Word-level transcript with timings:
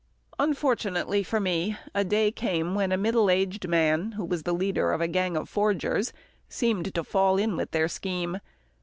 Unfortunately 0.39 1.21
for 1.21 1.39
me, 1.39 1.77
a 1.93 2.03
day 2.03 2.31
came 2.31 2.73
when 2.73 2.91
a 2.91 2.97
middle 2.97 3.29
aged 3.29 3.67
man 3.69 4.13
who 4.13 4.25
was 4.25 4.41
the 4.41 4.51
leader 4.51 4.93
of 4.93 4.99
a 4.99 5.07
gang 5.07 5.37
of 5.37 5.47
forgers 5.47 6.11
seemed 6.49 6.91
to 6.95 7.03
fall 7.03 7.37
in 7.37 7.55
with 7.55 7.69
their 7.69 7.87
scheme. 7.87 8.39